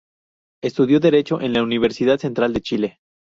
[0.63, 2.99] Estudio Derecho en la Universidad Central de Chile.